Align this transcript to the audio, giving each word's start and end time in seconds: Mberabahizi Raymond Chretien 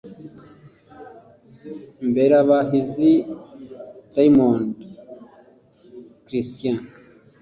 Mberabahizi 2.07 3.11
Raymond 4.15 4.75
Chretien 6.25 6.77